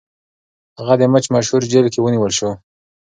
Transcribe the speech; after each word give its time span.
هغه 0.79 0.93
د 0.99 1.03
مچ 1.13 1.25
مشهور 1.35 1.61
جیل 1.71 1.85
کې 1.93 1.99
ونیول 2.01 2.31
شو. 2.37 2.49